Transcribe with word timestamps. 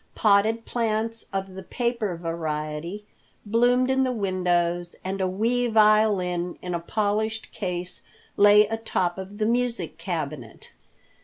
Potted 0.15 0.65
plants 0.65 1.27
of 1.31 1.53
the 1.53 1.61
paper 1.61 2.17
variety 2.17 3.05
bloomed 3.45 3.91
in 3.91 4.03
the 4.03 4.11
windows 4.11 4.95
and 5.03 5.21
a 5.21 5.29
wee 5.29 5.67
violin 5.67 6.57
in 6.63 6.73
a 6.73 6.79
polished 6.79 7.51
case 7.51 8.01
lay 8.35 8.65
atop 8.67 9.19
of 9.19 9.37
the 9.37 9.45
music 9.45 9.99
cabinet. 9.99 10.71